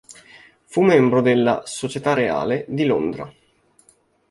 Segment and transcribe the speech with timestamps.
[0.63, 3.31] Fu membro della "Società Reale" di Londra.